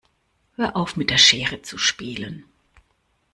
[0.55, 2.43] Hör auf mit der Schere zu spielen.